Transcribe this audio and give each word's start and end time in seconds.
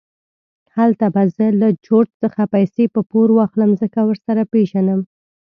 هلته 0.77 1.05
به 1.13 1.23
زه 1.35 1.45
له 1.61 1.69
جورج 1.85 2.09
څخه 2.21 2.41
پیسې 2.53 2.83
په 2.93 3.01
پور 3.09 3.27
واخلم، 3.37 3.71
ځکه 3.81 3.99
ورسره 4.09 4.41
پېژنم. 4.53 5.01